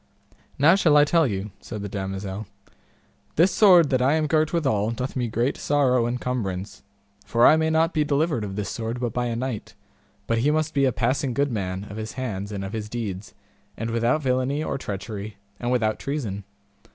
[0.57, 2.47] Now shall I tell you, said the damosel;
[3.35, 6.81] this sword that I am girt withal doth me great sorrow and cumbrance,
[7.23, 9.75] for I may not be delivered of this sword but by a knight,
[10.25, 13.35] but he must be a passing good man of his hands and of his deeds,
[13.77, 16.45] and without villainy or treachery, and without treason.